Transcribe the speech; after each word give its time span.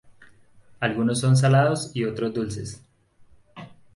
Algunos 0.79 1.19
son 1.19 1.37
salados 1.37 1.91
y 1.95 2.05
otros 2.05 2.33
dulces. 2.33 2.83